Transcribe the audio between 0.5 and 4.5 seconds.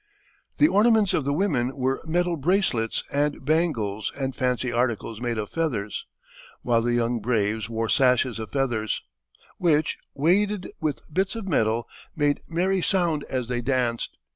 The ornaments of the women were metal bracelets and bangles and